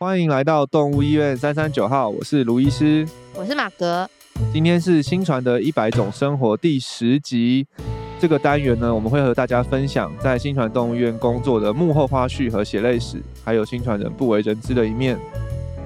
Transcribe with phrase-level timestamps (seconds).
[0.00, 3.04] 欢迎来到动物医院三三九号，我是卢医师，
[3.34, 4.08] 我是马格。
[4.52, 7.66] 今天是新传的一百种生活第十集。
[8.20, 15.18] 这个单元呢，我们会和大家分享在新传动物医院工作的幕后花絮和血泪史，还有新传人不为人知的一面。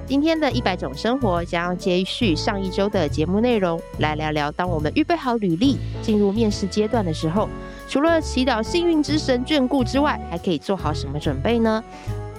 [0.05, 7.49] 今天的一百种生活将要接续上一周的节目内容，来聊聊当我们预备好履历进入面试阶段的时候，
[7.89, 11.83] 除了祈祷幸运之神眷顾之外，还可以做好什么准备呢？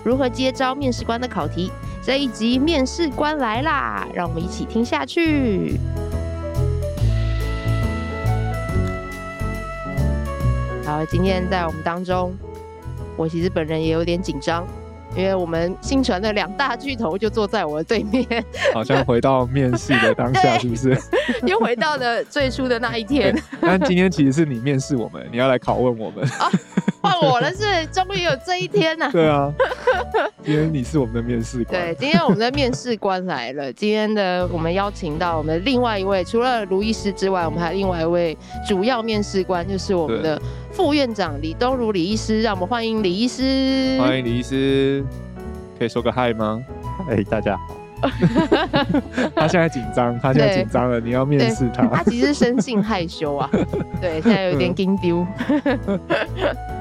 [0.05, 1.73] 如何接招面试官的考题？
[2.03, 5.81] 这一集面试官来啦，让我们一起听下去。
[10.85, 12.35] 好，今天在我们当中，
[13.17, 14.67] 我其实本人也有点紧张。
[15.17, 18.27] 因为我们新传的两大巨头就坐在我的对面，
[18.73, 20.97] 好像回到面试的当下，是不是？
[21.47, 23.35] 又回到了最初的那一天。
[23.61, 26.25] 但今天其实是你面试我们，你要来拷问我们。
[26.39, 26.51] 啊，
[27.01, 29.11] 换我了是，终于有这一天了。
[29.11, 29.53] 对啊，
[30.43, 31.81] 今天你是我们的面试官。
[31.81, 33.73] 对，今天我们的面试官来了。
[33.75, 38.37] 今天的我们邀请到我们的另外一位，除了卢医师之外，我们还有另外一位
[38.67, 40.41] 主要面试官，就是我们的。
[40.75, 43.97] 副院长李东如李医师，让我们欢迎李医师。
[44.01, 45.05] 欢迎李医师，
[45.79, 46.61] 可以说个嗨吗？
[47.09, 47.77] 哎，大家好。
[49.37, 51.87] 他现在紧张，他现在紧张了，你要面试他。
[51.87, 53.49] 他其实生性害羞啊，
[54.03, 55.25] 对，现在有点惊丢。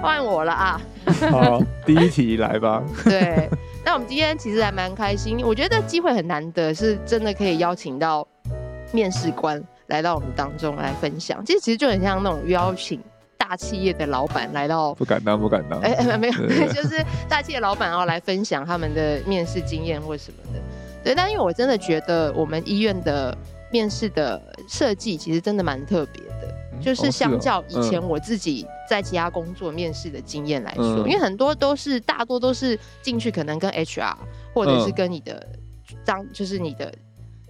[0.01, 0.81] 换我了啊！
[1.29, 2.81] 好， 第一题来吧。
[3.03, 3.47] 对，
[3.85, 8.27] 那我们今天其实还蛮开心，我觉得机会很难得，是真的可以邀请到
[8.91, 11.45] 面试官来到我们当中来分享。
[11.45, 12.99] 其实其实就很像那种邀请。
[13.45, 15.77] 大企业的老板来到，不敢当，不敢当。
[15.81, 16.33] 哎、欸，没有，
[16.71, 20.61] 就是大企业老板然后来分享他们的面试经验或什么的。
[21.03, 23.37] 对，但因为我真的觉得我们医院的
[23.69, 34.15] 面试的设计其实真的蛮特别的，嗯、就是相较以前我自己在其他工作面试的经验来说，嗯、因为很多都是大多都是进去可能跟 HR
[34.53, 35.45] 或者是跟你的
[36.05, 36.93] 当就是你的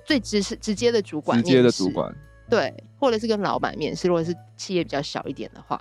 [0.04, 2.12] 最直直接的主管面试，直接的主管。
[2.50, 5.80] 对，或者是跟老板面试，如果是企业比较小一点的话，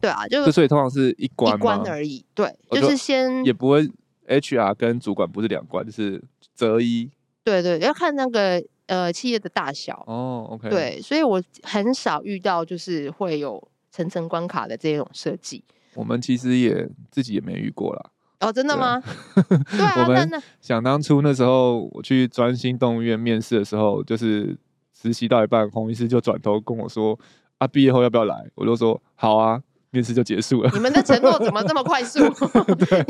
[0.00, 2.24] 对啊，就所以通常是一关一关而已。
[2.34, 3.88] 对，就是先也不会
[4.28, 6.22] HR 跟主管不是两关，就是
[6.54, 7.10] 择一。
[7.42, 10.46] 对对，要看那个呃企业的大小哦。
[10.50, 13.60] OK，对，所以我很少遇到就是会有
[13.90, 15.64] 层层关卡的这种设计。
[15.94, 18.10] 我们其实也自己也没遇过啦。
[18.40, 19.02] 哦，真的吗？
[19.70, 24.56] 对啊，我们想当初那时候我去专心动物园面试的时候，就是。
[25.00, 27.18] 实习到一半，洪医师就转头跟我说
[27.58, 30.70] ：“啊，毕业后要不要来？”我就说：“好啊。”面试就结束了。
[30.74, 32.20] 你们的承诺怎么这么快速？
[32.76, 33.06] 对，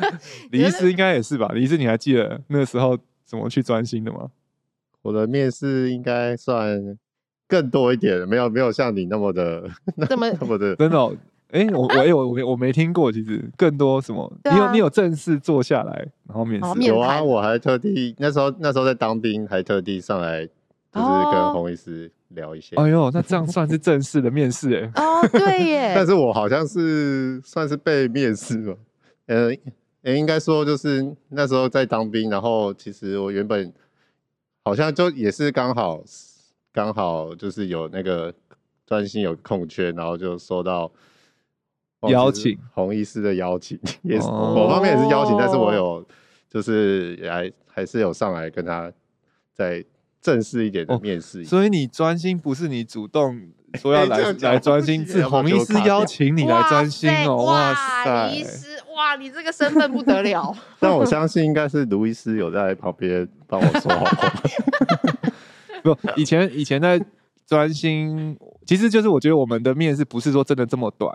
[0.50, 1.46] 李医师应该也是吧？
[1.54, 4.28] 李医师，你还记得那个时候怎么去专心的吗？
[5.02, 6.96] 我的面试应该算
[7.46, 11.14] 更多一点，没有没有像你那么的 那么那么的真的、喔。
[11.50, 14.24] 哎、欸，我我我我没我没听过，其实更多什么？
[14.44, 16.82] 啊、你有你有正式坐下来然后面试？
[16.82, 20.48] 有啊，我还特地那时候那时候在当兵，还特地上来。
[20.92, 22.76] 就是跟洪医师聊一些。
[22.76, 25.02] 哎呦，那这样算是正式的面试哎。
[25.02, 25.92] 哦，对耶。
[25.96, 28.78] 但是我好像是算是被面试了。
[29.26, 29.50] 呃，
[30.02, 33.72] 也应该说就是那时候在当兵，然后其实我原本
[34.64, 36.02] 好像就也是刚好
[36.72, 38.34] 刚好就是有那个
[38.86, 40.92] 专心有空缺，然后就收到
[42.10, 46.06] 邀请洪医师的邀请， 也是某方面也是邀请，但是我有
[46.50, 48.92] 就是还还是有上来跟他
[49.54, 49.82] 在。
[50.22, 53.42] 正式一点的面试，所以你专心不是你主动
[53.74, 57.44] 说要来来专心，是洪医师邀请你来专心哦。
[57.44, 57.74] 哇
[58.04, 60.54] 塞，医师，哇，你这个身份不得了。
[60.78, 64.32] 但我相信应该是卢医师有在旁边帮我说好话。
[65.82, 67.04] 不，以前以前在
[67.44, 71.12] 专心，其实就是我觉得我们的面试不是说真的这么短，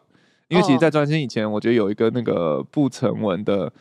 [0.50, 3.72] 因为其实，在专心以前，我觉得有一个那个不成文的。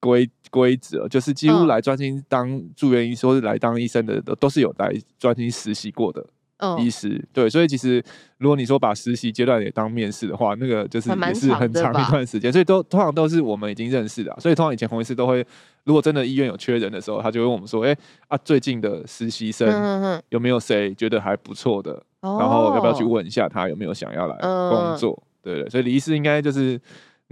[0.00, 6.22] 规规则就是几乎来专心当住院医师或是来当医生的都是有来专心实习过的
[6.78, 8.04] 医师，嗯、对，所以其实
[8.36, 15.44] 如果你说把实习阶段也当面试的话，那个就是也是很长一段时间，所以都通常都是我们已经认识的，所以通常以前红医师都会，
[15.84, 17.98] 如果真的医院有缺人的时候，他就会问我们说，哎、欸、
[18.28, 26.78] 啊，最近的实习生有没有谁觉得还不错的，嗯、然后要不要去问一下他有没有想要来工作，对对，所以李医师应该就是。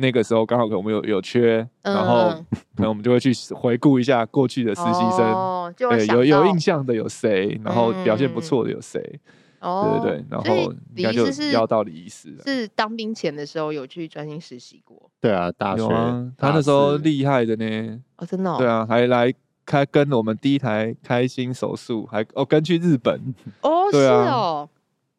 [0.00, 2.30] 那个时候刚好可能我们有有缺，然后
[2.74, 9.00] 可能我们就会去回顾一下过去的实习生，对，有有印象的有谁，然后表现不错的有谁，
[9.60, 12.42] 对对对，然后应该就要到李医师了。
[12.44, 15.10] 是当兵前的时候有去专心实习过？
[15.20, 15.86] 对啊，大学
[16.36, 19.32] 他那时候厉害的呢，哦，真的，对啊，还来
[19.66, 24.68] 开跟我们第一台开心手术，还哦跟去日本，哦，是哦。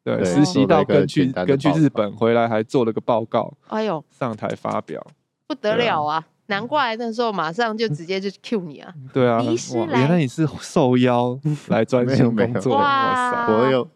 [0.04, 5.04] 对，实习到跟去跟去日本回来，还做了个报告，哎呦，上台发表，
[5.46, 6.26] 不得了啊！
[6.46, 8.92] 难怪那时候马上就直接就 Q 你啊。
[9.12, 9.40] 对啊，
[9.88, 11.38] 原来你是受邀
[11.68, 12.76] 来 专心工作。
[12.76, 13.88] 哇塞，我有。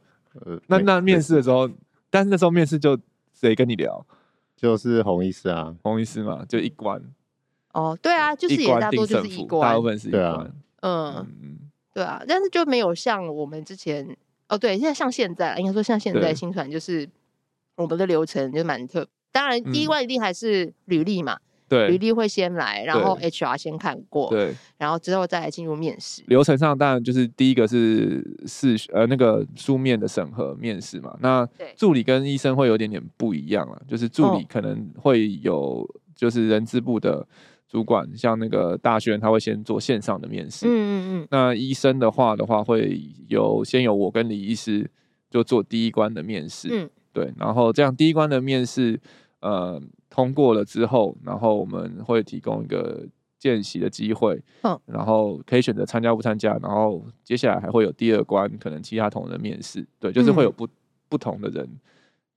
[0.44, 1.68] 呃，那那面试的时候，
[2.08, 2.96] 但是那时候面试就
[3.32, 4.06] 谁跟你聊？
[4.56, 7.02] 就是洪医师啊，洪医师嘛，就一关。
[7.72, 10.52] 哦，对啊，就是也大多就是一关，大部分是一关。
[10.82, 11.26] 嗯，
[11.92, 14.16] 对啊，但是就没有像我们之前
[14.48, 17.08] 哦，对，现在像现在，应该说像现在新传就是
[17.76, 21.34] 我们的流程就蛮特，当然第一关一定还是履历嘛。
[21.34, 26.22] 嗯对，履历会先来，然后 HR 先看过，对，然后之后再来进入面试。
[26.28, 31.18] 流程上当然就是第一个是试呃那个书面的审核面试嘛。
[31.20, 31.44] 那
[31.74, 35.84] 助理跟医生会有点点不一样啊，就是助理可能会有
[36.14, 37.26] 就是人资部的
[37.76, 41.28] 主管，像那个大轩他会先做线上的面试，嗯嗯嗯。
[41.30, 44.90] 那医生的话的话会有先有我跟李医师
[45.28, 48.98] 就做第一关的面试，嗯，对，然后这样第一关的面试，
[49.40, 49.82] 呃。
[50.08, 53.04] 通过了之后，然后我们会提供一个
[53.38, 60.66] 见习的机会，嗯，然后可以选择参加不参加，然后接下来还会有第二关，可能其他同仁的面试，对，就是会有不
[61.10, 61.68] 不同的人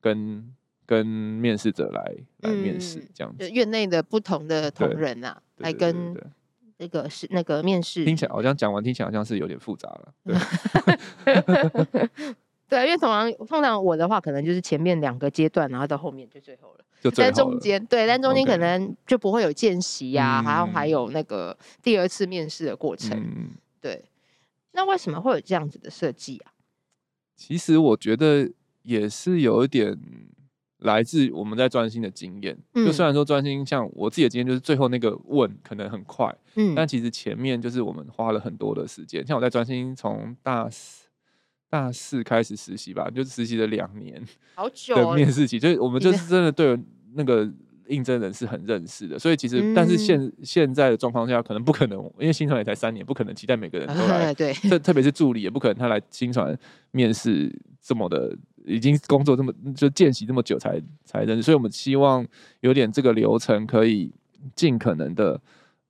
[0.01, 0.43] 跟
[0.89, 6.19] 跟面试者来来面试，这样子，就院内的不同的同仁啊，来跟
[6.77, 10.35] 那个是那个面试，听起来好像讲完听起来好像是有点复杂了，对。
[12.67, 16.85] 对，因为通常通常我的话，可能就是前面两个阶段，然后到后面就最后了。
[17.01, 23.15] 就在中间，对，但中间可能就不会有见习呀，然后还有那个第二次面试的过程。
[23.19, 23.49] 嗯、
[23.79, 24.03] 对，
[24.71, 26.51] 那为什么会有这样子的设计啊？
[27.35, 28.51] 其实我觉得
[28.83, 29.97] 也是有一点
[30.79, 32.57] 来自我们在专心的经验。
[32.73, 39.25] 嗯、就虽然说专心，像我自己的经验，就是最后那个问可能很快，嗯，但其实前面就是我们花了很多的时间。
[39.25, 41.07] 像我在专心从大四。
[41.71, 44.19] 大四开始实习吧，就是实习了两年，
[44.55, 46.75] 好久的面试期，就是我们就是真的对
[47.13, 47.47] 那个
[47.85, 56.57] 应征人是很认识的，所以其实、嗯、但是现现在的状况下，可能不可能，因为新传也才三年，不可能期待每个人都来， 对，特特别是助理也不可能他来新传
[56.89, 58.35] 面试这么的，
[58.65, 62.25] 已经工作这么就见习这么久才才认识，所以我们希望
[62.61, 64.11] 有点这个流程可以
[64.55, 65.39] 尽可能的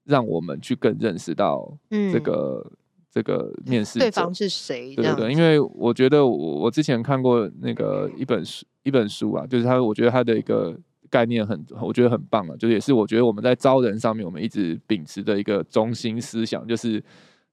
[0.03, 2.65] 让我们去更认识到这个。
[2.65, 2.75] 嗯
[3.11, 4.95] 这个面试对方是谁？
[4.95, 10.77] 对对对，因为我觉得我我之前看过那个一本书一本书啊，就是他我觉得他的一个
[11.09, 17.03] 概念很我觉得很棒啊，就是也是我觉得我们在招人上面我们一直秉持的一个中心思想，就是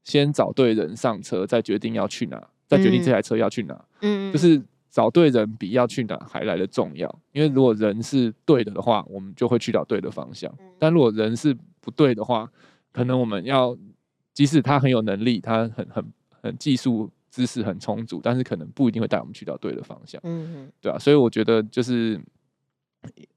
[0.05, 3.83] 先找对人上车，再决定要去哪，再决定这台车要去哪。
[4.03, 4.63] 嗯，就是
[4.97, 12.51] 找对人比要去哪还来的重要，因为如果人是对的的话，我们就会去找对的方向；但如果人是不对的话，
[12.93, 13.77] 可能我们要。
[14.33, 16.05] 即使他很有能力，他很很
[16.43, 20.21] 很技术知识很充足，但是可能不一定会带我们去到对的方向。
[20.25, 22.21] 嗯哼，对啊，所以我觉得就是，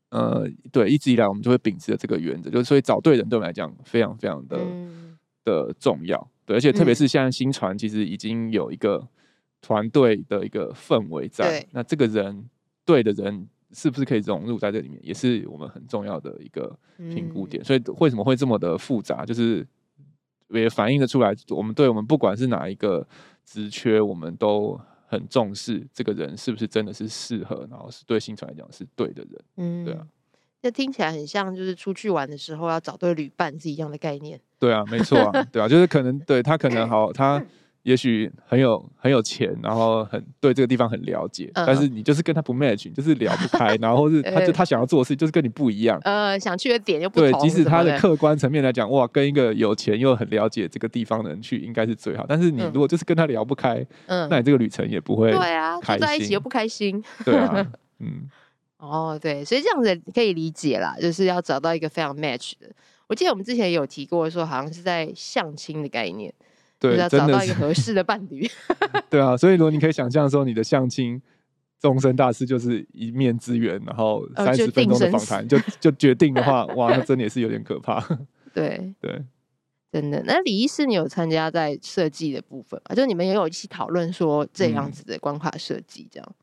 [0.10, 6.30] 呃，对，一直以来我们就会秉持着这个原则，就是所以找对人对我们来讲非常非常的、嗯、的重要。
[6.46, 9.08] 对，而且特别是现在新传其实已经有一个
[9.62, 12.50] 团队的一个氛围在，那这个人
[12.86, 17.64] 对的人是不是可以融入在这里面，也是我们很重要的一个评估点。
[17.64, 19.26] 所以为什么会这么的复杂？
[19.26, 19.66] 就是。
[20.52, 23.08] 也反映得出来，我们对我们不管是哪一个
[23.46, 24.76] 职缺，我们都
[25.06, 29.42] 很重视这个人是不是真的是适合，然后是对新传来讲是对的人。
[29.58, 30.08] 嗯，对啊，
[30.64, 34.42] 这听起来很像就是出去玩的时候要找对旅伴是一样的概念。
[34.58, 37.46] 对啊，没错啊，对啊，就是可能对他可能好他。
[37.84, 47.32] 也许很有很有钱，然后很对这个地方很了解，嗯、但是你就是跟他不 match，就是聊不开，然后是他就 他想要做的事就是跟你不一样，呃，想去的点又不同。
[47.32, 52.26] 对，即使他的客观层面来讲，哇，跟一个有钱又很了解这个地方的人去，应该是最好。
[52.28, 57.02] 但是你如果就是跟他聊不开，嗯，那你这个旅程也不会对啊，住在一起又不开心。
[57.24, 57.66] 对啊，
[58.00, 58.30] 嗯，
[58.78, 62.70] 哦，对，所以这样子可以理解啦，就是要找到一个非常 match 的。
[63.08, 66.34] 我记得我们之前有提过，说好像是在相亲的概念。
[66.80, 68.50] 对，要找到一个合适的伴侣。
[69.10, 71.22] 对啊，所以如果你可以想象说，你的相亲
[71.80, 78.00] 终身大事就是一面之缘，然后三十分钟的访谈就就决定的话，哇， 那真的也是有点可怕。
[78.54, 79.24] 对对，
[79.92, 80.24] 真的。
[80.26, 82.96] 那李医师，你有参加在设计的部分吗？
[82.96, 86.36] 就你们也有一起讨论说这样子的关卡设计，这样、嗯。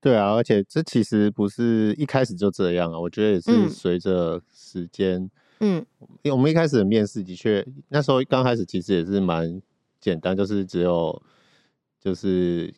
[0.00, 5.28] 对啊，而且这其实不是一开始就这样啊，我觉得也是随着时间、
[5.60, 5.84] 嗯。
[6.00, 9.60] 嗯，因为我们一开始的面试的确，那时候刚开始其实也是蛮
[10.00, 11.22] 简单，就是只有
[12.00, 12.72] 就是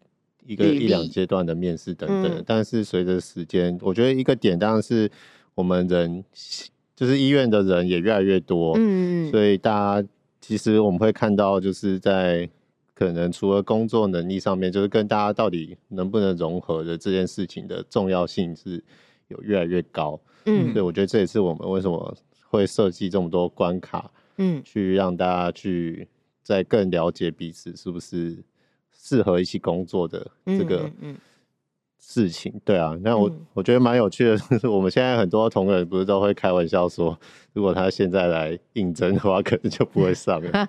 [0.45, 2.39] 一个一两阶段的面试等等。
[2.39, 5.11] 嗯、但是随着时间，我觉得一个点当然是
[5.55, 6.25] 我们人
[6.97, 10.09] 就是医院的人也越来越多，嗯，所以大家
[10.41, 12.49] 其实我们会看到，就是在
[12.95, 18.83] 可能除了工作能力上面，就是跟大家到底能不能融合的这件事情的重要性是
[19.29, 20.21] 有越来越高。
[20.47, 22.17] 嗯，所以我觉得这也是我们为什么。
[22.51, 26.07] 会设计这么多关卡，嗯，去让大家去
[26.43, 28.45] 再更了解彼此是不是
[28.93, 30.93] 适合一起工作的这个，嗯。
[31.01, 31.17] 嗯
[32.03, 37.17] 事情对啊，那我、嗯、我觉得蛮有趣的，是我们现在很多同仁不是都会开玩笑说，
[37.53, 40.51] 如果他现在来应征的话，可能就不会上了。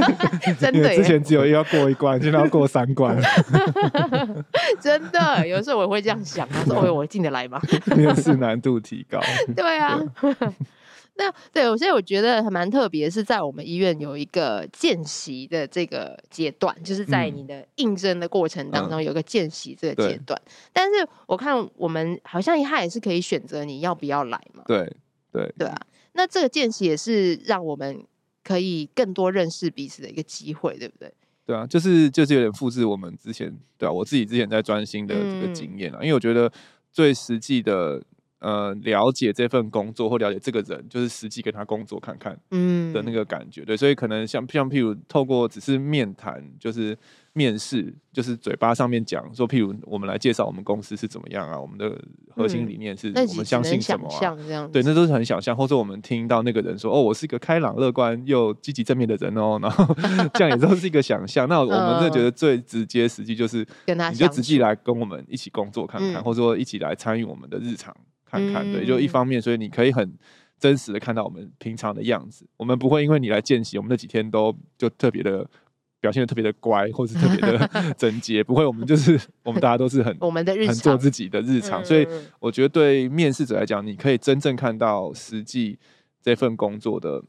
[0.56, 3.20] 真的，之前只有要过一关，现在要过三关。
[4.80, 7.60] 真的，有时候我会这样想，他说：“我进得来吗？”
[7.96, 9.20] 面试难度提高。
[9.54, 10.00] 对啊。
[11.16, 20.40] 对那对，所以我觉得还蛮特别，是在我们医院有一个见习的这个阶段，就是在你的应征的过程当中有个见习这个阶段。
[20.44, 24.62] 嗯、但是我看我们好像他也是可以选择你要不要来嘛。
[24.66, 24.94] 对
[25.32, 25.80] 对对啊，
[26.12, 28.04] 那这个见习也是让我们
[28.44, 31.10] 可以更多认识彼此的一个机会，对不对？
[31.46, 36.52] 对啊，就是就是有点复制我们之前对啊，我自己之前在专心的这个经验啊，嗯、因为我觉得
[36.92, 38.02] 最实际的。
[38.38, 46.96] 呃，了解这份工作或了解这个人，就是实际跟他工作看看，嗯的那个感觉，嗯、对，所以可能像像譬如透过只是面谈，就是
[47.32, 54.36] 面试，就是嘴巴上面讲说，譬如我们来介绍我们公司是怎么样啊，我们的核心理念是我们相信什么啊，
[54.70, 59.96] 对，那都是很想象，或者我们听到那个人说，哦，我是一个开朗乐观又积极正面的人哦，然后
[60.34, 61.48] 这样也都是一个想象。
[61.48, 67.96] 那我们真的觉得最直接实际就是跟他，你就直接来跟我们一起工作看看，嗯、或者说一起来参与我们的日常。
[68.28, 70.12] 看看，对，就一方面，所以你可以很
[70.58, 72.44] 真实的看到我们平常的样子。
[72.56, 75.48] 我们不会因为你来见习，我们那几天都就特别的
[76.00, 78.42] 表现的特别的乖，或是特别的 整洁。
[78.42, 81.84] 不会，我们就是我们大家都是很 我们的日常，很做自己的日常。
[81.84, 82.06] 所以
[82.40, 85.78] 我觉得对面试者来讲，你可以真正看到实际
[86.20, 87.22] 这份工作的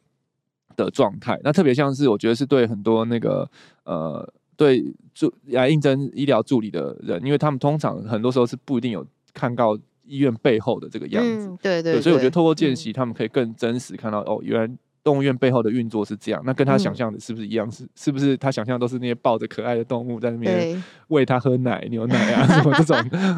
[0.75, 1.39] 的状态。
[1.43, 3.49] 那特别像是我觉得是对很多那个
[3.83, 9.77] 呃对助来应征医疗助理的人，因为他们通常很多时候是不一定有看到。
[10.07, 16.41] 医院背后的这个样子，嗯、对，对，所以我觉得透过见习，他们可以更真实看到、嗯、哦，原来动物园背后的运作是这样。
[16.45, 17.69] 那跟他想象的是不是一样？
[17.71, 22.97] 是、嗯、是不是他想象都是那些抱着可爱的动物在那边喂他喝奶、牛奶啊 什么这种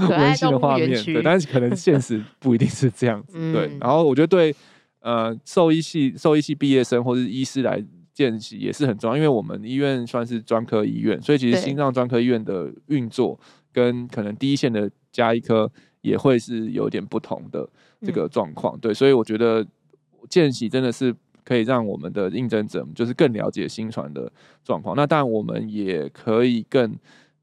[0.10, 1.04] 温馨的画面？
[1.04, 3.34] 对，但是可能现实 不一定是这样子。
[3.36, 4.56] 嗯、对，然后我觉得对
[5.02, 13.40] 呃兽医系兽医系毕业生或者是医师来见习也是很重要，因为我们医院算是专科医院，所以其实心脏专科医院的运作
[13.74, 15.72] 跟可能第一线的加一科。
[16.02, 19.68] 也会是有点不同的这个状况，嗯、对，所以我觉得
[20.30, 24.32] 见习真的是可以让我们的应征者就是更了解新传的
[24.64, 24.96] 状况。
[24.96, 26.96] 那当然，我们也可以更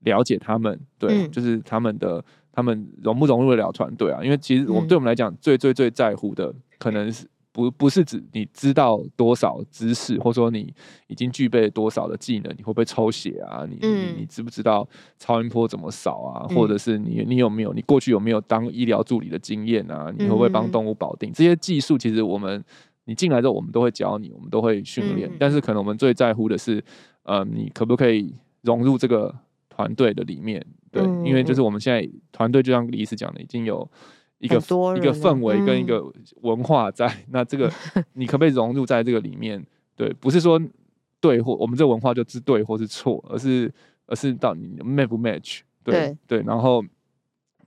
[0.04, 4.24] 了解他们，对，嗯、就是他们的他们融不融入得了团队啊？
[4.24, 7.26] 因为其实我们对我们来讲，最最最在乎的可能是。
[7.56, 10.70] 不不是指你知道多少知识，或者说你
[11.06, 13.64] 已经具备多少的技能，你会不会抽血啊？
[13.66, 14.86] 你、嗯、你你知不知道
[15.18, 16.46] 超音波怎么扫啊？
[16.50, 20.12] 嗯、或者是你你有没有你过去有没有当医疗助理的经验啊？
[20.18, 21.30] 你会不会帮动物保定？
[21.30, 22.62] 嗯、这些技术其实我们
[23.06, 25.26] 你进来之后，我们都会教你，我们都会训练。
[25.26, 26.84] 嗯、但是可能我们最在乎的是，
[27.22, 29.34] 呃，你可不可以融入这个
[29.70, 30.62] 团队的里面？
[30.92, 33.90] 对，嗯、因为就是我们现在团队就像李医师讲的，已经有。
[34.38, 36.04] 一个一个氛围跟一个
[36.42, 37.72] 文化在，嗯、那这个
[38.12, 39.64] 你可不可以融入在这个里面？
[39.96, 40.60] 对，不是说
[41.20, 43.72] 对或我们这文化就是对或是错，而是
[44.06, 45.60] 而是到你 match 不 match？
[45.82, 46.84] 对对，对，然后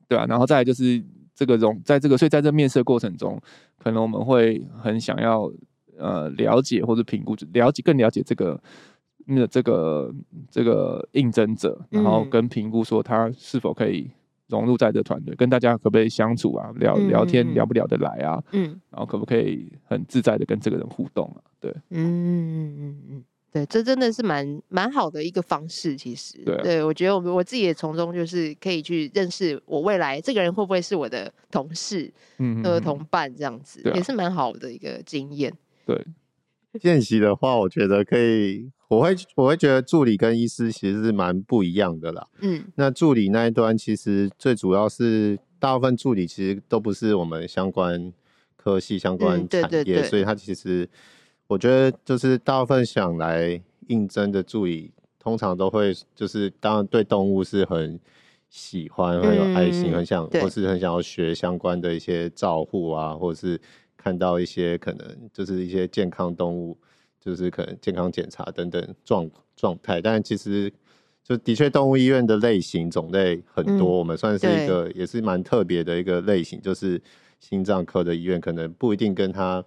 [0.07, 3.41] 对啊，然后再来就是这个融在这个，所以在这面试的过程中，
[3.77, 5.51] 可能我们会很想要
[5.97, 8.61] 呃了解或者评估，了解更了解这个
[9.25, 10.13] 那这个
[10.51, 14.11] 这个应征者，然后跟评估说他是否可以。
[14.49, 16.69] 融入在这团队，跟大家可不可以相处啊？
[16.75, 18.43] 聊聊天聊不聊得来啊？
[18.51, 21.41] 嗯，然后可不可以很自在的跟这个人互动啊？
[21.59, 35.51] 对，嗯嗯嗯对，这真的是蛮蛮好的一个方式，其实，对，啊、对，我觉得我我自己也从中就是可以去认识我未来这个人会不会是我的同事，嗯，呃，同伴这样子，啊、也是蛮好的一个经验。
[35.85, 35.99] 对，
[36.79, 38.69] 见习的话，我觉得可以。
[38.89, 42.27] 我会我会觉得助理跟医师其实是蛮不一样的啦。
[42.41, 48.11] 嗯，那助理那一端其实最主要是大部分助理其实都不是我们相关
[48.57, 50.89] 科系相关产业，嗯、对对对，所以他其实
[51.45, 57.99] 我觉得就是大部分想来应征的助理，通常都会就是当然对动物是很
[58.49, 63.61] 喜欢、很有爱心、嗯、很想或是很想要学相关的一些照护啊，或者是
[64.01, 66.77] 看到一些可能就是一些健康动物。
[67.21, 70.71] 就是可能健康检查等等状状态，但其实
[71.21, 76.99] 就的确动物医院的类型种类很多，嗯、我们算是一个也是蛮特别的一个类型，就是
[77.41, 79.61] 心脏科的医院可能不一定跟他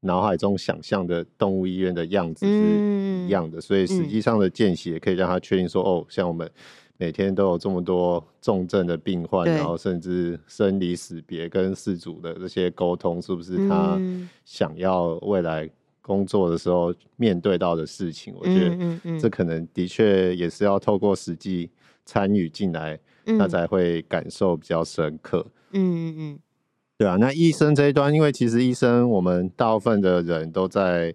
[0.00, 6.50] 脑海中想象的动物医院的样子是一样的，嗯、所以实际上的见习也可以让他确定说，哦，像我们
[6.98, 14.00] 每天都有这么多重症的病患，然后甚至生离死别跟事主的这些沟通，是不是他
[14.44, 15.68] 想要未来
[16.00, 18.32] 工作的时候面对到的事情？
[18.34, 21.70] 嗯、我觉得这可能的确也是要透过实际
[22.04, 25.44] 参与进来，他、嗯、才会感受比较深刻。
[25.72, 26.38] 嗯嗯嗯，
[26.96, 27.16] 对啊。
[27.16, 31.14] 那医生这一端，因为其实医生我们大部分的人都在。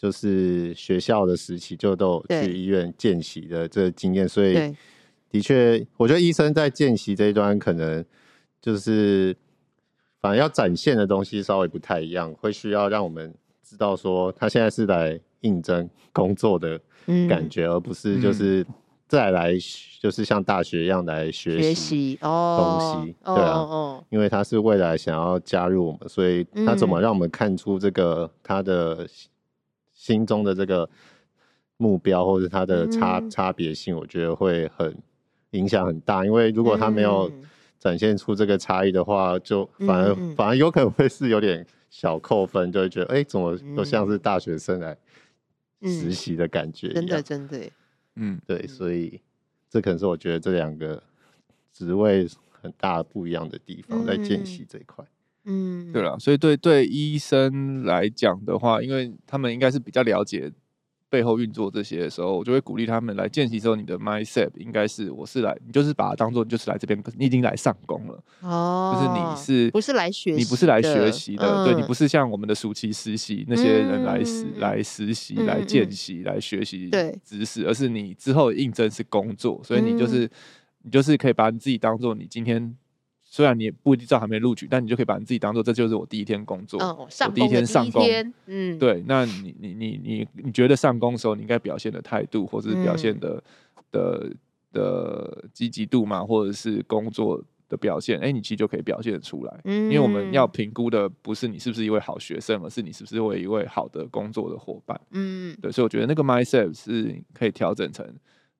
[0.00, 4.54] 就是学校的时期就都有去医院见习的这个经验，所以
[5.28, 8.02] 的确，我觉得医生在见习这一端可能
[8.62, 9.36] 就是
[10.22, 16.80] 反正要展现的东西稍微不太一样，会需要让我们知道说他现在是来应征工作的
[17.28, 18.66] 感觉，而不是就是
[19.06, 19.52] 再来
[20.00, 29.06] 就是像大学一样来学习东西，对啊，因为他是未来想要加入我们，所以他怎么让我们看出这个他的。
[30.10, 30.88] 心中的这个
[31.76, 34.92] 目标，或者他的差、嗯、差别性，我觉得会很
[35.52, 36.24] 影响很大。
[36.24, 37.30] 因为如果他没有
[37.78, 44.98] 展现出这个差异的话，就反而、嗯、反而有可能会是有点小扣分，就会觉得哎、欸，怎么都像是大学生来
[45.82, 46.94] 实习的感觉、嗯。
[46.94, 47.70] 真的，真的，
[48.16, 49.20] 嗯，对，所以
[49.68, 51.00] 这可能是我觉得这两个
[51.72, 55.04] 职位很大不一样的地方，在见习这一块。
[55.04, 55.19] 嗯，
[55.92, 60.52] 对了，所以对对医生来讲的话，因为他们应该是比较了解
[61.08, 70.38] 背后运作这些的时候，我就会鼓励他们来见习之后，你的 mindset 应该是我是来，你就是把它当做你就是来这边，你已经来上工了哦，就是你是不是来学习？
[70.38, 76.88] 你不是来学习的，嗯、对你不是像我们的暑期实习那些人来实、嗯、来实习、嗯、来见习、嗯、来学习
[77.24, 80.30] 知识，而是你之后应征是工作，所以你就是、嗯、
[80.82, 82.76] 你就是可以把你自己当做你今天。
[83.32, 88.04] 虽然你也不一定知道还没录取，但你就可以把你自己当做这就是我第一天工作，哦、我第一天上工，
[88.46, 93.40] 嗯，对，那你你你你你觉得上工的时候你应该表现的态度，或者是表现的、
[93.92, 94.32] 嗯、的
[94.72, 108.04] 的积极度嘛，或者是工作的表现，哎、欸，你其实就可以表现出来，嗯，因为我们要评估的不是你是不是一位好学生，而是你是不是为一位好的工作的伙伴，嗯，对，所以我觉得那个 mindset 是可以调整成。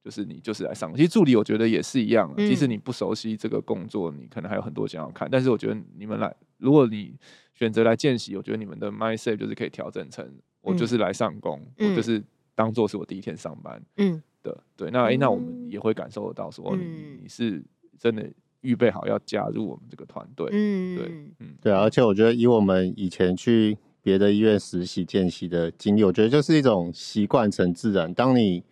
[0.03, 5.29] 就是你就是来上，其实助理我觉得也是一样，即使你不熟悉这个工作，你可能还有很多想要看。
[5.31, 7.15] 但是我觉得你们来，如果你
[7.53, 10.27] 选择来见习，我觉得你们的 mindset 就是可以调整成，
[10.63, 12.23] 我就是来上工，我就是
[12.55, 13.83] 当做是我第一天上班。
[13.99, 17.63] 嗯，的对，那哎，那我们也会感受得到说，你是
[17.99, 18.27] 真的
[18.63, 20.49] 预备好要加入我们这个团队。
[20.53, 21.07] 嗯，对，
[21.41, 28.13] 嗯，对啊，而且我觉得以我们以前去别的医院实习见习的经历，我觉得就是一种习惯成自然。
[28.15, 28.65] 当你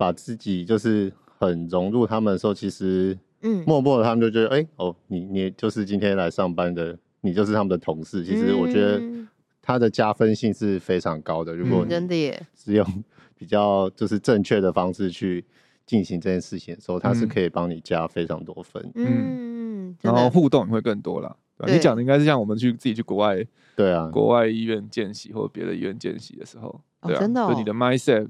[0.00, 8.24] 把自己就是很融入他们的时候，其实，嗯，默默的他们就觉得，哎、哦，你你就是今天来上班的，你就是他们的同事。
[8.24, 8.98] 其实我觉得
[9.60, 11.54] 他的加分性是非常高的。
[11.54, 13.04] 如果真的耶，是用
[13.36, 15.44] 比较就是正确的方式去
[15.84, 18.82] 进行这件事情的时候，他是可以帮你加非常多分。
[18.94, 21.36] 嗯，然后互动也会更多了。
[21.66, 23.36] 你讲的应该是像我们去自己去国外，
[23.76, 28.26] 对啊，国外医院见习或者别的医院见习的时候，对啊，真的，就你的 mindset。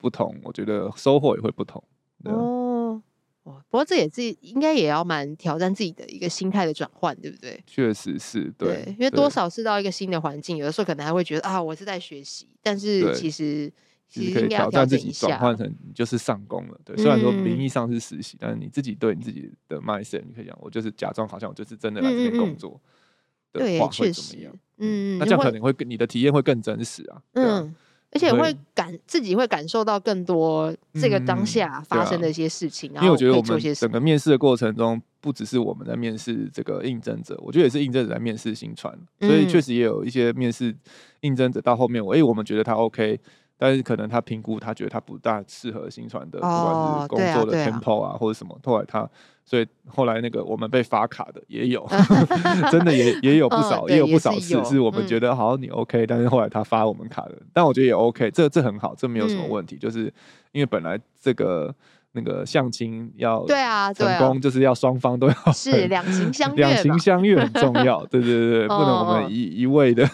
[0.00, 1.82] 不同，我觉得收获也会不同。
[2.24, 3.02] 哦，
[3.42, 7.62] 不过这也是应该也要蛮挑战自己的一个心态的转换，对不对？
[7.66, 13.72] 确实是对，对，因为多少是到一个新的环境，有的时候可能还会觉得啊，我是在学习，但是其实
[14.08, 16.80] 其实可以挑战自己，转换成就是上工了。
[16.84, 22.80] 对，虽然说名义上是实习，但是你自己对你自己的 mindset，你可以讲，我就是假装好像我就是真的来这边工作
[23.52, 24.52] 的话，会怎么样？
[24.76, 27.22] 嗯，那这样可能会更你的体验会更真实啊。
[27.32, 27.74] 嗯。
[28.12, 40.76] 而且会感自己会感受到更多这个当下发生的一些事情，然后因为我觉得我们整个面试的过程中，不只是我们在面试这个应征者，我觉得也是应征者在面试新传，所以确实也有一些面试
[41.20, 43.20] 应征者到后面，我哎，我们觉得他 OK。
[43.62, 48.58] 但是可能他评估，他觉得他不大适合新传的，不管是工作的 tempo 啊，或者什么。
[48.64, 49.06] 后来他，
[49.50, 51.84] 所以后来那个我们被发卡的也有，
[52.70, 60.04] 真的也也有不少，也有不少次是我们觉得好你 OK，但是后来他发我们卡的，但我觉得也 OK，这这很好，这没有什么问题，就是
[60.52, 61.74] 因为本来这个。
[62.12, 68.04] 那个相亲要对啊，成功就是要双方都要 是两情相悦，两情相悦很重要。
[68.06, 70.04] 对对对，不能我们一一味的。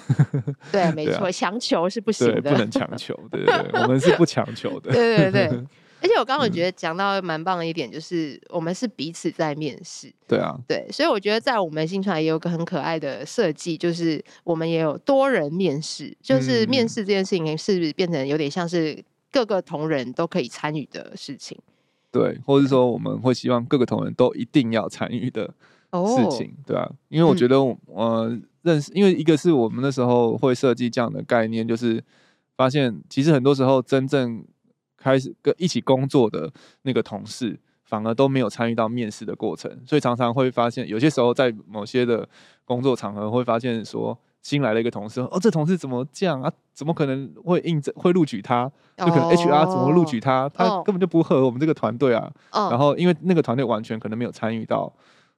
[0.70, 3.18] 对，没错，强求是不行的，不能强求。
[3.30, 4.92] 对对对，我们是不强求的。
[4.92, 5.64] 对对对，
[6.06, 10.12] 而且我刚刚觉得讲到蛮棒的一点，就是我们是彼此在面试。
[10.28, 21.58] 对啊，对，所以我觉得在我们新传也有个很可爱的设计，就是我们也有多人面试，就是面试这件事情是不是变成有点像是各个同仁都可以参与的事情。
[22.12, 25.52] 对，或者是说我们会希望各个同仁都一定要参与的
[25.92, 32.02] 事情，对啊，因为我觉得我、嗯呃、认识，因为一个是我们那时候会设计这样的概念，就是
[32.56, 34.42] 发现其实很多时候真正
[34.96, 42.28] 开始跟一起工作的那个同事，反而都没有参与到面试的过程，所以常常会发现，有些时候在某些的
[42.64, 46.52] 工作场合会发现说，新来了一个同事，哦，这同事怎么这样啊？
[46.74, 48.70] 怎么可能会应征会录取他？
[48.96, 50.48] 就可能 HR 怎么录取他？
[50.48, 52.32] 他根本就不合我们这个团队啊。
[52.50, 54.92] 然后因为那个团队完全可能没有参与到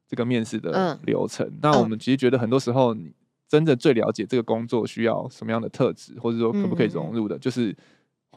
[0.07, 1.51] 这个面试的流程。
[1.63, 3.13] 那我们其实觉得很多时候，你
[3.47, 7.77] 真的最了解这个工作需要什么样的特质，或者说可不可以融入的，就是。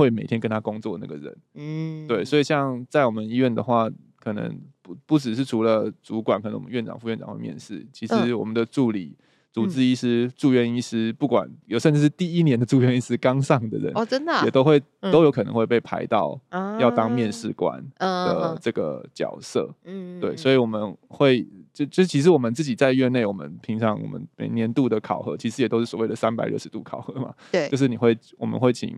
[0.01, 3.87] 会每天跟他工作的那个人，嗯，对，所以像在我们医院的话，
[4.19, 9.15] 可能不不只是除了主管，可能我们院长、副院长会面试，其实我们的助理、
[9.51, 16.39] 主治医师、住院医师，不管有甚至是第一年的住院医师刚上的人，哦，真的也都会都有可能会被排到
[16.79, 28.97] 要当面试官的这个角色，嗯，对，所以我们会就就其实我们自己在院内，我们平常我们每年度的考核，其实也都是所谓的三百六十度考核嘛，对，就是你会我们会请。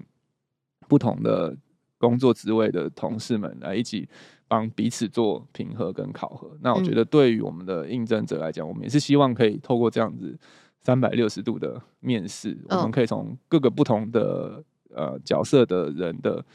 [0.88, 1.56] 不同的
[1.98, 4.08] 工作职位的同事们来一起
[4.48, 6.56] 帮彼此做评核跟考核。
[6.62, 10.38] 那我觉得对于我们的应征者来讲，我们也是希望可以透过这样子
[10.82, 16.46] 三百六十度的面试，我们可以从各个不同的呃角色的人的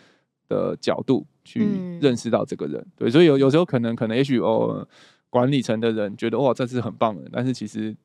[0.48, 1.66] 的角度去
[2.00, 2.86] 认识到这个人。
[2.94, 4.86] 对，所以有有时候可能可能也许哦
[5.30, 7.96] 管理层的人觉得哇这是很棒的，但是其实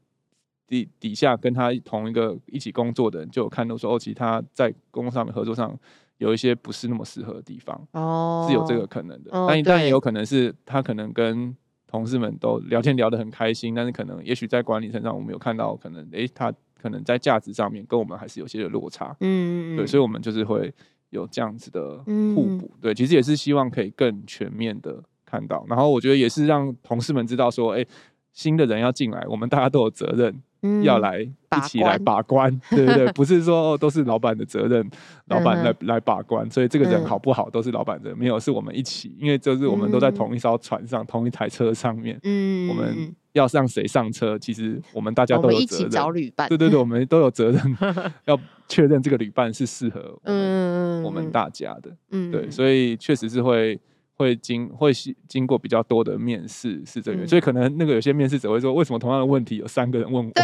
[0.73, 5.77] 底底下跟他同一个一起工作的人就有看到说哦，其实他在工作上面合作上。
[6.19, 9.31] 有一些不是那么适合的地方，哦，是有这个可能的。
[9.35, 11.53] 哦、但但也有可能是他可能跟
[11.85, 19.13] 同事们都聊天聊得很开心，但是可能也许在管理层上，我们有看到可能，诶、欸，他可能在价值上面跟我们还是有些的落差。
[19.19, 20.73] 嗯，对，所以我们就是会
[21.09, 22.71] 有这样子的互补。
[22.75, 25.65] 嗯、对，其实也是希望可以更全面的看到。
[25.67, 27.87] 然后我觉得也是让同事们知道说，哎、欸，
[28.31, 30.41] 新的人要进来，我们大家都有责任。
[30.83, 34.89] 要来一起来把关，对对对， 不是说哦都是老板的责任，
[35.27, 43.15] 老板来来把关，所以这个人好不好都是老板的，没有是我们一起，因为就是我们都在同一艘船上，同一台车上面，嗯，我们。
[43.33, 47.59] 要让谁上车，其实我们大家都有责任，一起找旅伴，对对对，我们都有责任
[48.25, 53.79] 要确认这个旅伴是适合嗯我们大家的，嗯，对，所以确实是会。
[54.23, 54.91] 会经会
[55.27, 60.31] 经过比较多的面试，是这个，嗯、所以可能那个有些面试者会说，为什么同样的问题有三个人问我？
[60.31, 60.43] 对，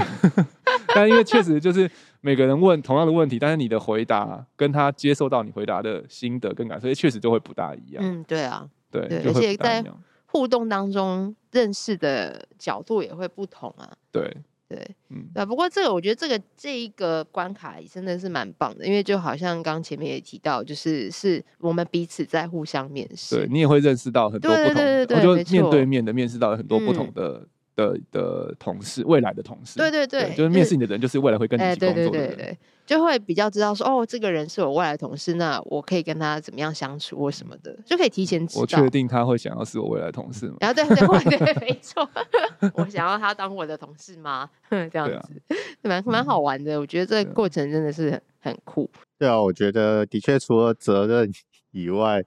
[0.94, 1.90] 但因为确实就是
[2.20, 8.04] 每个人问同样的问题，但是你的回答跟他接受到你回答的心得跟感受，确实就会不大一样。
[8.04, 9.84] 嗯，对啊，对，对，而且在
[10.26, 13.90] 互动当中认识的角度也会不同啊。
[14.12, 14.36] 对。
[14.68, 27.48] 对，嗯，对，不过这个我觉得这个这一个关卡真的是蛮棒的，因为就好像刚前面也提到，就是是我们彼此在互相面试，对，你也会认识到很多不同的，我就面对面的面试到很多不同的。
[27.78, 38.62] 嗯的的同事，未来的同事，对对对，对就是面试你的人，就是未来会跟你一起工作的人，欸、对对对对，就会比较知道说，哦，这个人是我未来的同事，那我可以跟他怎么样相处或什么的，就可以提前知道。
[38.62, 40.56] 我确定他会想要是我未来的同事吗？
[40.60, 42.08] 然后对对对，对， 没错，
[42.74, 44.50] 我想要他当我的同事吗？
[44.70, 45.40] 这样子，
[45.82, 46.80] 蛮蛮、啊、好玩的。
[46.80, 48.90] 我觉得这个过程真的是很酷。
[49.18, 51.30] 对啊，我觉得的确除了责任
[51.70, 52.24] 以外，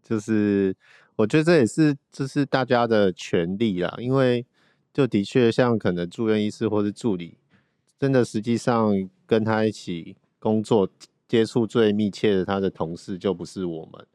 [0.00, 0.72] 就是
[1.16, 4.46] 我觉得这也是这是大家的权利啦，因为。
[4.92, 7.38] 就的确像可能住院医师或是助理，
[7.98, 10.88] 真的实际上跟他一起工作
[11.26, 14.06] 接触最密切的他的同事就不是我们，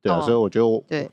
[0.00, 1.10] 对啊，哦、所以我觉得我对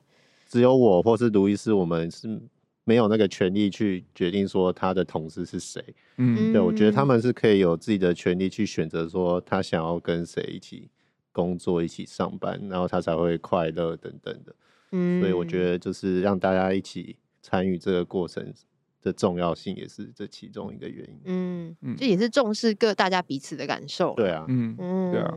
[0.47, 2.41] 只有我或是卢医师，我们是
[2.85, 5.83] 没有那个权利去决定说他的同事是谁，
[6.17, 10.89] 嗯，对，我觉得他们是可以有自己的权利去选择说他想要跟谁一起
[11.33, 14.55] 工作、一起上班，然后他才会快乐等等的，
[14.93, 18.53] 嗯，所以我觉得就是让大家一起参与这个过程。
[19.01, 21.19] 的重要性也是这其中一个原因。
[21.25, 24.13] 嗯嗯，这也是重视各大家彼此的感受。
[24.15, 25.33] 对啊，嗯嗯，对啊，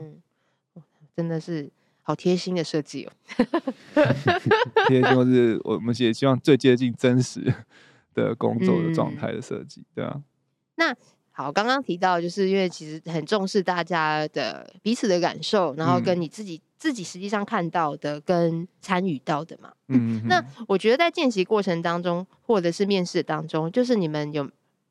[1.17, 1.71] 真的是
[2.03, 3.13] 好贴心的设计哦。
[4.89, 7.53] 贴心是我们也希望最接近真实
[8.15, 9.85] 的工作的状态的设计。
[9.95, 10.23] 对啊。
[10.77, 10.95] 那
[11.31, 16.61] 好，刚刚提到就是因为其实很重视大家的彼此的感受，然后跟你自己。
[16.85, 24.47] 自己实际上看到的跟参与到的嘛，嗯，那我觉得在见习过程当中，或者是面试当中，就是你们有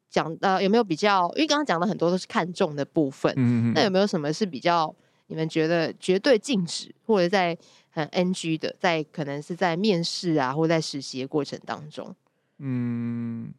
[0.09, 1.31] 讲呃有没有比较？
[1.35, 4.91] 因为刚刚讲的很多都是看重的部分，嗯，那有没有什么是比较
[5.27, 7.55] 你们觉得绝对禁止，或者在
[7.91, 12.15] 很 NG 的，在可能是在面试啊，或在实习的过程当中？
[12.57, 13.53] 嗯，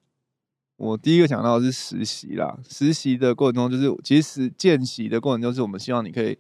[0.77, 6.37] 我第一个想到的是实习啦，实习的过程中，就是其实见习的过程中，就是我们希望你可以。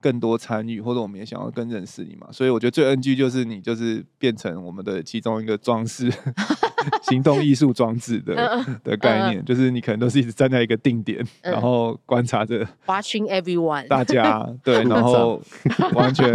[0.00, 6.12] 更多参与，或者我们也想要更认识你嘛，所以我觉得最 NG 就是你就是变成我们的其中一个装饰
[7.02, 8.34] 行动艺术装置的
[8.84, 15.42] 的概念，就是你可能都是一直站在一个定点，然后观察着 watching everyone 大家， 对，然后
[15.94, 16.32] 完全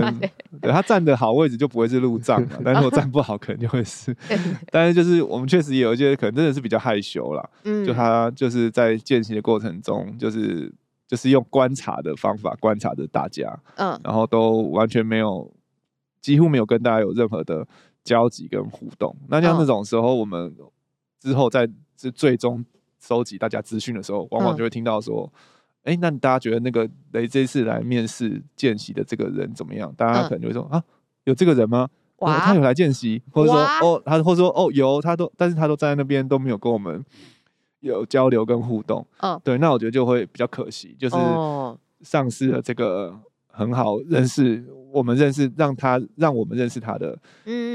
[0.62, 4.16] 对他站的好位置就不会是路障了，但是我站不好可能就会是，
[4.72, 10.72] 但是就是我们确实也有一些可能真的是比较害羞啦，嗯，就他就是在见习的过程中，就是
[11.14, 15.54] 就是用观察的方法观察着大家，嗯，然后都完全没有。
[16.20, 17.68] 几乎没有跟大家有任何的
[18.02, 19.14] 交集跟互动。
[19.28, 20.56] 那像那种时候，我们
[21.20, 22.64] 之后在是最终
[22.98, 25.30] 收集大家资讯的时候，往往就会听到说
[25.84, 30.84] ：“哎、嗯欸，那大家觉得那个雷这次来面试见习的这个人怎么样？”大家可能就会说：“嗯、啊，
[31.26, 31.90] 有这个人吗？
[32.20, 37.04] 哇、哦，他有来见习，或者说哦，他或者说哦有，他都，但是他都站在那边都没有跟我们
[37.84, 39.06] 有交流跟互动。
[39.20, 41.16] 嗯，对，那我觉得就会比较可惜，就是
[42.02, 43.18] 丧失了这个。”
[43.56, 47.16] 很好认识，我们认识，让他让我们认识他的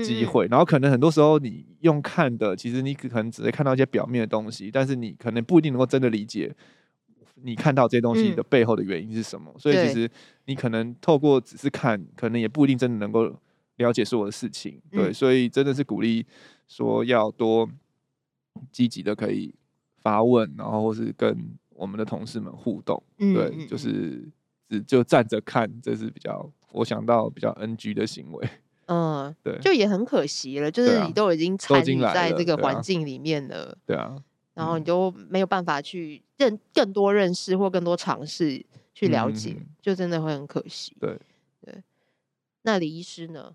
[0.05, 0.45] 机会。
[0.51, 6.53] 然后可能很多时候你用看的，其实你可能只是看到一些表面的东西，但是你可能不一定能够真的理解
[7.37, 9.55] 你看到这些东西的背后的原因是什么。
[9.57, 10.11] 所以其实
[10.47, 13.33] 你可能透过只是看，可能也不一定真的能够
[13.77, 14.83] 了解所有的事情。
[14.91, 16.27] 对，所以真的是鼓励
[16.67, 17.69] 说要多
[18.73, 19.55] 积极的可以
[20.09, 21.37] 发问，然后或是跟
[21.71, 23.03] 我们的同事们互动。
[23.19, 24.27] 对，就是
[24.67, 24.81] 只。
[24.83, 28.49] 就站着看，这是比较我想到比较 NG 的行为。
[28.87, 34.17] 嗯， 对，就也很可惜了，就是你都已经参与在这个环境里面了，对啊，
[34.55, 40.97] 然后你都没有办法去认更多认识或更多尝试去了解，嗯、就真的会很可惜。
[40.99, 41.19] 对
[41.61, 41.83] 对，
[42.63, 43.55] 那李医师呢？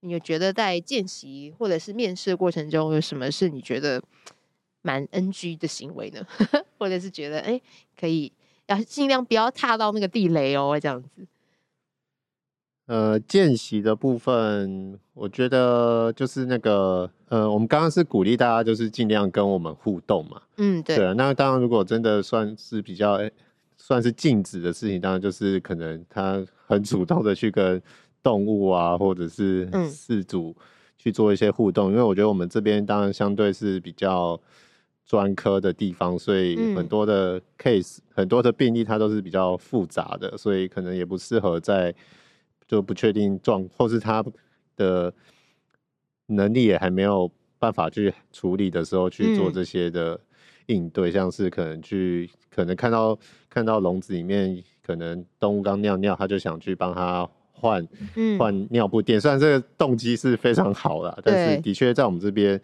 [0.00, 4.02] 你有觉得在见习或者是面试的过程中，有什么是你觉得
[4.82, 6.26] 蛮 NG 的行为呢？
[6.78, 7.62] 或者是觉得哎、欸、
[7.98, 8.32] 可以？
[8.68, 11.26] 要尽量不要踏到那个地雷哦，这样子。
[12.86, 20.40] 呃，见习的部分，我觉得就是那个，呃，我们刚刚是鼓励大家就是尽量跟我们互动嘛。
[20.58, 20.96] 嗯，对。
[20.96, 23.18] 对，那当然，如果真的算是比较
[23.76, 27.82] 算是禁止的事情，当然就是可能他 很主动的去跟
[28.22, 30.56] 动物啊，或者是饲主
[30.96, 34.40] 去做一些互动，嗯、因为我觉得我们这边当然相对是比较。
[35.04, 41.94] 专科的地方，所以很多的 case，、嗯、很多的病例，它都是比较复杂的，所以可能也不适合在
[42.66, 44.24] 就不确定状，或是他
[44.76, 45.12] 的
[46.28, 50.18] 能力也还没有办法去处理的时候去做这些的
[50.66, 53.18] 应对，嗯、像是可能去可能看到
[53.50, 57.86] 看到笼子里面可能动物刚尿尿，他就想去帮他换
[58.38, 62.58] 换尿布垫，虽然这个动机是非常好的，但是的确在我们这边。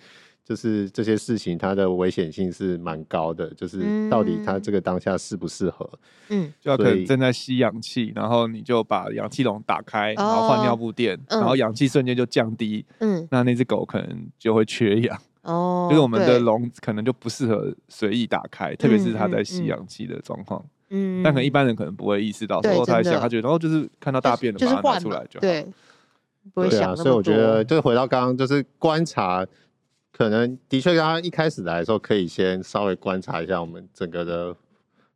[0.48, 3.52] 就是这些事情，它的危险性是蛮高的。
[3.52, 5.86] 就是到底它这个当下适不适合？
[6.30, 12.82] 嗯，就要可能正在吸氧气，然后你就把氧气笼打开，然后换尿布垫，然后氧气瞬间就降低。
[13.00, 15.20] 嗯，那那只狗可能就会缺氧。
[15.42, 20.64] 哦，就是我们的笼可能就不适合随意打开，特别是它在吸氧气的状况。
[20.88, 25.40] 嗯，但可能一般人可能不会意识到，说他想，他觉得哦，就是看到大便了，把它拿出来就好。
[25.42, 25.66] 对，
[26.54, 27.02] 不会想那么多。
[27.04, 29.46] 所以我觉得，就是回到刚刚，就是观察。
[30.18, 34.52] 可能的确，刚刚一开始来的时候，可以先稍微观察一下我们整个的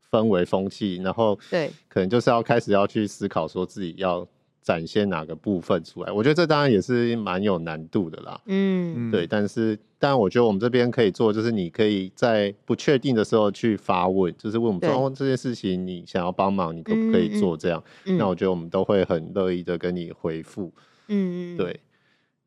[0.09, 4.25] 氛围风气，然后对，可能就是要开始要去思考，说自己要
[4.63, 6.13] 展现哪个部分出来。
[6.13, 8.41] 我觉得这当然也是蛮有难度的啦。
[8.47, 9.27] 嗯，对。
[9.27, 20.73] 但是，但我觉得我们这边可以做，就是你可以在不确定的时候去发问，就是问我们说：“哦，这件事情你想要帮忙，你可不可以做？”这样，嗯嗯、那我觉得我们都会很乐意的跟你回复。
[21.09, 21.81] 嗯嗯，对。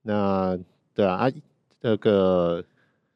[0.03, 0.57] 那
[0.93, 1.29] 对啊啊。
[1.79, 2.63] 这个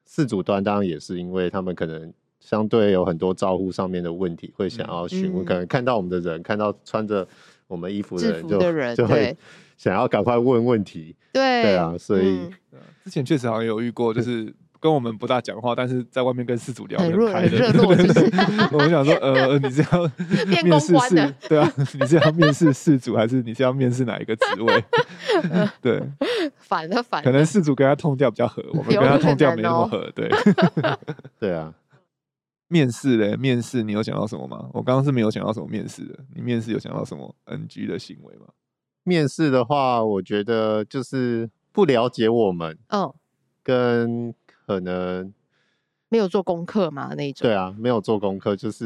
[0.06, 7.28] 四组端当然也是，因为他们可能相对有很多招呼上面的问题，会想要询问，嗯、可能看到我们的人，看到穿着
[7.68, 9.36] 我们衣服的人就，就 就会
[9.78, 11.16] 想要赶快问问题。
[11.34, 14.54] 对对啊，所以、嗯、之前确实好像有遇过，就是。
[14.80, 18.20] 跟我们不大讲话，但是在外面跟事主聊很开的，热络就是。
[18.72, 20.12] 我们想说，呃，你是要
[20.48, 21.36] 面试是？
[21.50, 24.84] 对啊，你是要面试事主，还是你是要面试哪一个职位？
[25.82, 26.02] 对，
[26.58, 27.24] 反了反。
[27.24, 30.10] 可能事主跟他痛调比较合，我们跟他痛调没那么合。
[30.16, 30.30] 对，
[31.40, 31.74] 对啊。
[32.72, 34.70] 面试嘞，面试你有想到什么吗？
[34.74, 36.20] 我刚刚是没有想到什么面试的。
[36.36, 38.46] 你面试有想到什么 NG 的行为吗？
[39.04, 42.78] 面试的话，我觉得就是不了解我们。
[42.90, 43.16] 哦。
[43.64, 44.34] 跟
[44.70, 45.34] 可能
[46.10, 47.48] 没有做功课嘛，那种。
[47.48, 48.86] 对啊，没有做功课，就是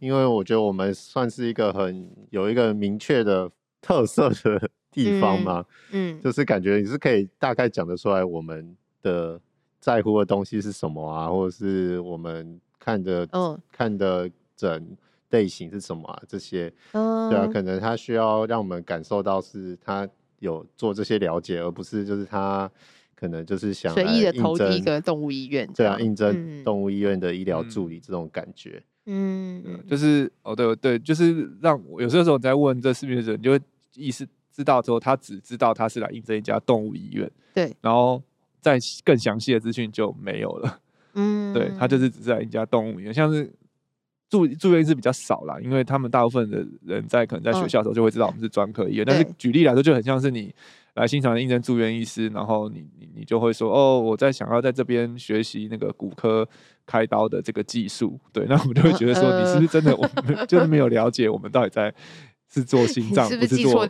[0.00, 3.50] 因为我觉得我们算是一个很有一个明确的
[3.82, 9.38] 特色的地方嘛，嗯，嗯，就是感觉你是可以大概讲得出来我们的
[9.78, 14.96] 在乎的东西是什么啊，或者是我们看的、哦、看的整
[15.28, 22.70] 类型是什么啊，这些，嗯、对啊，可能他需要让我们感受到是他有做这些了解，而不是就是他。
[23.18, 28.80] 可能就是想随意的投递一个动物医院，对啊，应征动物医院的医疗助理这种感觉。
[29.06, 33.60] 嗯，就是哦，对对，就是让我有时候你在问这视频的时候，你，就会
[33.96, 38.22] 意识知道之后，他只知道他是来应征一家动物医院，对，然后
[38.60, 40.80] 再更详细的资讯就没有了。
[41.14, 43.50] 嗯， 对，他就是只是来一家动物医院，像是
[44.28, 50.54] 住住院医师比较少啦，因为他们大部分的人在可能在学校的时候就会知道我们是专科医院，但是举例来说，就很像是你。
[50.94, 56.44] 来新传应征住院医师，然后你你你就会说哦，我在想要在这边学习那个骨科
[56.84, 61.94] 开刀的这个技术，对，那我们就会觉得说你是不是真的，我们就是没有了解我们到底在
[62.52, 63.86] 是做心脏，不是做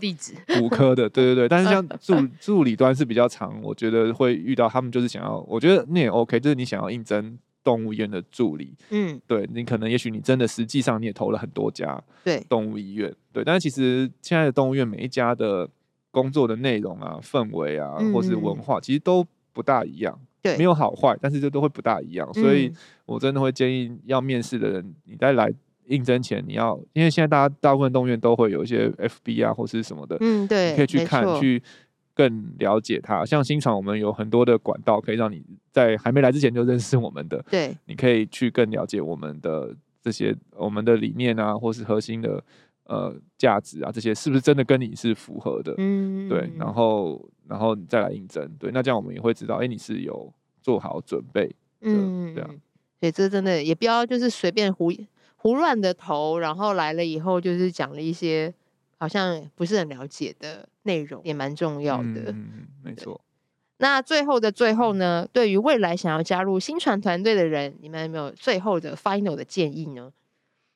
[0.60, 1.48] 骨科的，对对对。
[1.48, 12.40] 但是像 助助理端是比较长，我觉得会遇到他们就是想要，我觉得那也 OK，就是你想要应征动物医院的助理，嗯，对你可能也许你真的实际上你也投了很多家对。
[12.48, 15.68] 动物医院，对，但是其实现在的动物医院每一家的。
[16.10, 20.18] 工作的内容啊、氛围啊，或是文化，其实都不大一样。
[20.40, 22.26] 对，没有好坏，但是这都会不大一样。
[22.32, 22.72] 所以
[23.04, 25.52] 我真的会建议要面试的人，你在来
[25.84, 31.62] 应征前，你要，因为现在大家大部分动物医院都会有一些 FB 啊，或是什么的，嗯，对，你可以去看，去
[32.18, 33.24] 更了解它。
[33.24, 37.40] 像新厂，我们有很多的管道，可以让你在还没来之前就认识我们的。
[37.48, 42.42] 对，你可以去更了解我们的这些我们的理念啊，或是核心的。
[42.90, 45.74] 呃，价值啊，这些是不是真的跟你是符合的？
[45.76, 52.48] 嗯，对，然后，然后你再来应征，对，那这样我们也会知道，哎，你是有做好准备，嗯，这样，
[52.98, 54.90] 所以这真的也不要就是随便胡
[55.36, 58.50] 胡乱的投，然后来了以后就是讲了一些
[58.96, 62.32] 好像不是很了解的内容，也蛮重要的。
[62.32, 63.20] 嗯，没错。
[63.80, 70.10] 那最后的最后呢，对于未来想要加入新传团队的人，你们有没有最后的 final 的建议呢？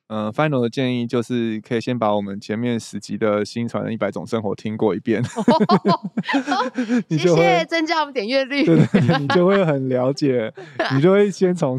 [0.07, 5.23] 嗯、呃、，final 的建议就是可以先把我们前面十集的新传的一百种生活听过一遍，
[7.09, 8.77] 谢谢增加我们点阅率，对，
[9.19, 10.53] 你就会很了解，
[10.93, 11.77] 你就会先从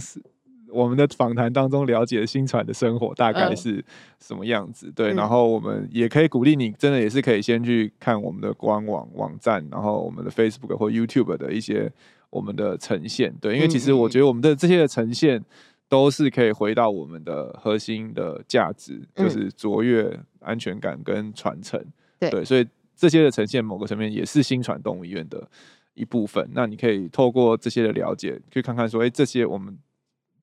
[0.75, 3.85] 我们的访谈当中了解新传的生活大概是
[4.19, 11.91] 什么样子，对，然后我们也可以鼓励你，真的也是可以先去看我们的官网网站，然后我们的 Facebook 或 YouTube 的一些
[12.31, 15.43] 我们的呈现，对，因为其实我觉得我们的这些的呈现。
[15.87, 21.79] 都是可以回到我们的核心的价值，就是卓越、安全感跟传承。
[22.19, 25.47] 对，对，所以这些的呈现，某个层面也是新传动物医院的
[25.93, 26.49] 一部分。
[26.53, 29.77] 那你可以透过这些的了解，去看看说，哎，这些我们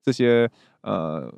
[0.02, 0.50] 这些
[0.82, 1.32] 呃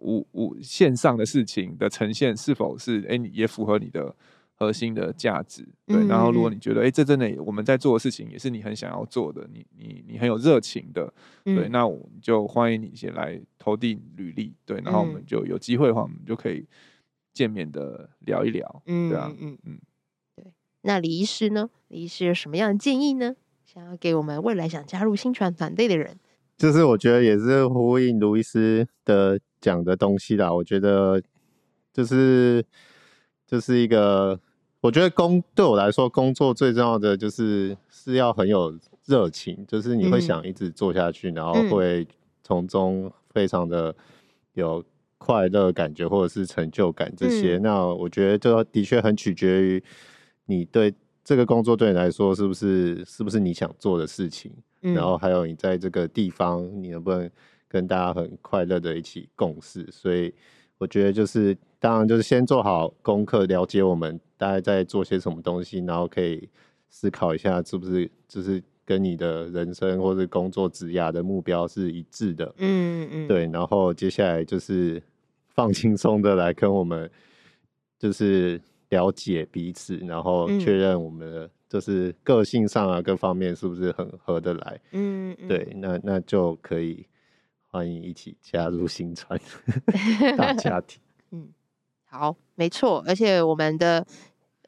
[0.00, 4.14] 无无线上的事情的呈现，是否是哎你也符合你的。
[4.60, 6.04] 核心的价值，对。
[6.08, 14.80] 然后，如果你觉得，哎、欸，这真的我们在做的事情也是你很想要做的，你你你很有热情的，对，那我们就欢迎你先来投递履历，对。
[14.80, 16.66] 然后我们就有机会的话，我们就可以
[17.32, 19.78] 见面的聊一聊，嗯，对啊，嗯嗯，
[20.34, 20.44] 对。
[20.82, 21.70] 那李医师呢？
[21.86, 23.36] 李医师有什么样的建议呢？
[23.64, 26.18] 想要给我们未来想加入新传团队的人，
[26.58, 30.52] 就是我觉得也是呼应卢医师的讲的东西啦。
[30.52, 31.22] 我觉得
[31.92, 32.62] 就是
[33.46, 34.38] 就是一个。
[34.80, 42.06] 我觉得工对我来说，工作最重要的就是是要很有热情，就是你会想一直做下去，嗯、然后会
[42.44, 43.92] 从中非常的
[44.54, 44.82] 有
[45.18, 47.58] 快乐感觉或者是成就感这些。
[47.58, 49.82] 嗯、那我觉得这的确很取决于
[50.46, 50.94] 你对
[51.24, 57.30] 这个工作对你来说是不是是不是你想做的事情，嗯、然后还有你在这个地方你能不能
[57.68, 59.86] 跟大家很快乐的一起共事。
[59.90, 60.32] 所以
[60.78, 64.18] 我觉得就是当然就是先做好功课，了解我们。
[64.40, 66.48] 大概在做些什么东西，然后可以
[66.90, 72.54] 思考一下，是不是就是跟你的人生或者工作职涯的目标是一致的？
[72.58, 73.48] 嗯嗯，对。
[73.52, 75.02] 然后接下来就是
[75.56, 77.10] 放轻松的来跟我们，
[77.98, 78.60] 就是
[78.90, 84.80] 了解彼此，然后确认我们的就是个性上啊各方面是不是很合得来？
[84.92, 85.68] 嗯嗯，对。
[85.76, 87.06] 那那就可以
[87.70, 89.38] 欢迎一起加入新传
[90.36, 91.00] 大家庭。
[91.32, 91.48] 嗯，
[92.06, 94.06] 好，没错，而且我们的。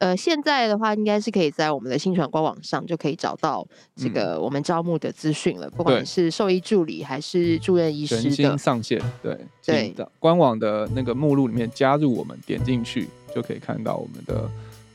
[0.00, 5.66] 呃，现在的话，应该是可以在我们的新传官网上就可以找到这个我们招募的资讯了。
[5.66, 8.98] 嗯、不管是兽医助理还是住院医师的，新上线。
[9.22, 14.50] 对对，官网的那个目录里面加入我们，点进去就可以看到我们的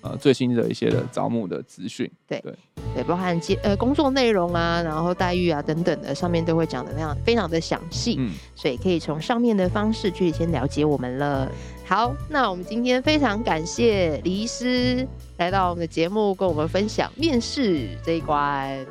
[0.06, 2.10] 呃最新的一些的招募的资讯。
[2.28, 2.54] 对对
[2.94, 8.16] 对，包含接呃工作内容啊，然后待遇啊等等的，上面都会讲的非常非常的详细。
[8.20, 11.51] 嗯，所以可以从上面的方式去先了解我们了。
[11.86, 18.86] 好，那我们今天非常感谢李医师来到我们的节目，跟我们分享面试这一关。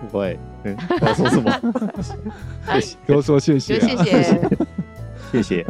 [0.00, 1.60] 不会，嗯， 我要说什么？
[2.74, 4.40] 谢谢，多说谢谢，谢谢，
[5.30, 5.66] 谢谢。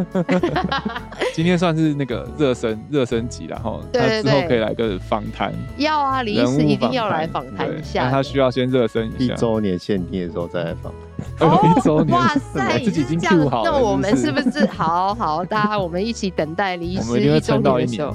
[1.34, 5.52] 今天算是那个热身热身集，然后他之后可以来个访谈。
[5.76, 8.04] 要啊，李医师一定要来访谈一下。
[8.04, 10.92] 那他需要先热身一下，一周年限定的时候再来访。
[11.40, 13.70] 哦，一周年，哇塞， 自己已经 Q 好了。
[13.70, 15.44] 那我们是不是 好好？
[15.44, 18.14] 大家我们一起等待李医师一周年的时候，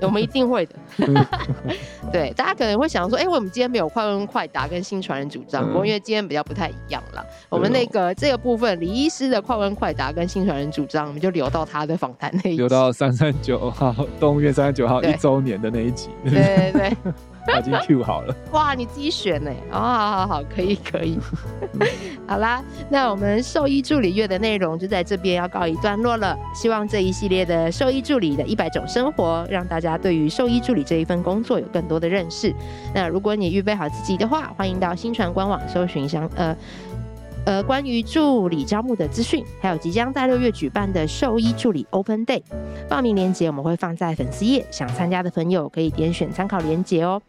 [0.00, 0.74] 我们一定会的。
[2.12, 7.24] 对，大家可能会想说，哎，我们今天没有快问快答跟新传人主张，不过因为今天比较不太一样啦。
[7.48, 16.08] 我们那个这个部分，李医师的快问快答跟新传人主张，我们就留到他的访谈那一集，留到三三九号动物园三三九号一周年的那一集。
[16.24, 17.12] 对对对。
[17.58, 18.74] 已经 Q 好了，哇！
[18.74, 19.50] 你自己选呢？
[19.70, 21.18] 哦，好好好，可以可以。
[22.26, 26.36] 好啦，那我们兽医助理月的内容就在这边要告一段落了。
[26.54, 32.54] 希望这一系列的兽医助理的一百种生活，让大家对于兽医助理这一份工作有更多的认识。
[32.94, 36.56] 那如果你预备好自己的话，欢迎到新传官网搜寻相呃
[37.44, 42.42] 呃关于助理招募的资讯，还有即将在六月举办的兽医助理 Open Day
[42.88, 47.20] 报名链接，我们会放在粉丝页，想参加的朋友可以点选参考链接哦。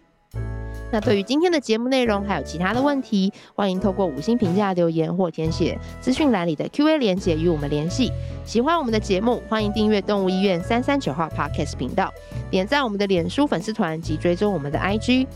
[0.96, 8.10] 那对于今天的节目内容还有其他的问题，欢迎透过五星评价留言或填写资讯栏里的 Q&A 连结与我们联系。
[8.46, 12.10] 喜欢我们的节目，欢迎订阅动物医院三三九号 Podcast 频道，
[12.50, 15.28] 点赞我们的脸书粉丝团及追踪我们的 IG。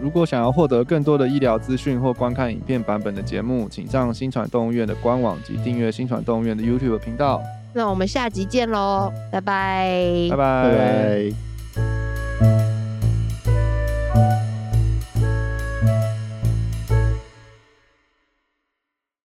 [0.00, 7.42] 如果想要获得更多的医疗资讯或观看影片版本的节目，请上新传动物院的官网及订阅新传动物院的 YouTube 频道。
[7.72, 10.62] 那我们下集见喽，拜拜，拜拜。
[10.62, 11.53] 拜拜。